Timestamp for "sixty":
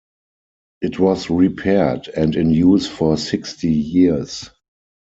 3.17-3.71